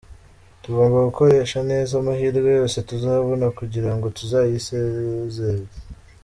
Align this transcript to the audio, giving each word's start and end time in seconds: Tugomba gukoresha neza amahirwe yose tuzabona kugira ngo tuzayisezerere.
Tugomba 0.61 0.97
gukoresha 1.07 1.59
neza 1.71 1.91
amahirwe 2.01 2.49
yose 2.59 2.77
tuzabona 2.89 3.45
kugira 3.59 3.91
ngo 3.95 4.05
tuzayisezerere. 4.17 5.69